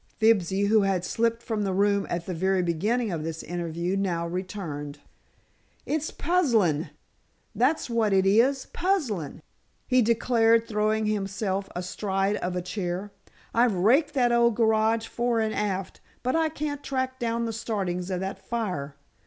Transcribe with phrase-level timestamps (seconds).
[0.17, 4.27] Fibsy, who had slipped from the room at the very beginning of this interview, now
[4.27, 4.97] returned.
[5.85, 9.43] "It's puzzlin'—that's what it is, puzzlin',"
[9.85, 13.11] he declared, throwing himself astride of a chair.
[13.53, 18.09] "I've raked that old garage fore and aft, but I can't track down the startings
[18.09, 18.95] of that fire.